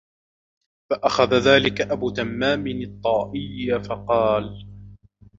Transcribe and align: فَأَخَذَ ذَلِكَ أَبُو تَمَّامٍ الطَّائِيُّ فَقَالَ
فَأَخَذَ 0.91 1.33
ذَلِكَ 1.37 1.81
أَبُو 1.81 2.09
تَمَّامٍ 2.09 2.67
الطَّائِيُّ 2.67 3.79
فَقَالَ 3.83 4.67